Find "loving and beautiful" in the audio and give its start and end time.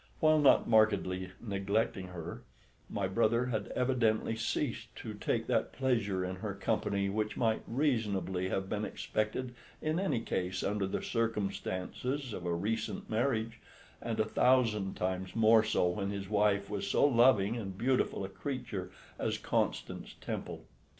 17.05-18.25